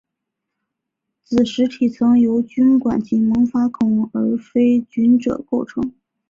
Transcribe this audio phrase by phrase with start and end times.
[1.21, 5.93] 子实层体由菌管及萌发孔而非菌褶构成。